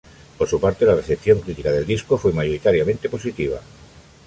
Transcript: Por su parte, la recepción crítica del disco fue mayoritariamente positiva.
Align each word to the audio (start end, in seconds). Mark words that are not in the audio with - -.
Por 0.39 0.47
su 0.47 0.59
parte, 0.59 0.83
la 0.87 0.95
recepción 0.95 1.41
crítica 1.41 1.71
del 1.71 1.85
disco 1.85 2.17
fue 2.17 2.33
mayoritariamente 2.33 3.07
positiva. 3.07 3.59